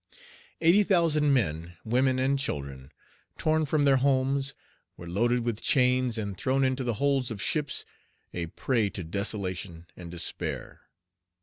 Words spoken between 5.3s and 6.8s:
with chains, and thrown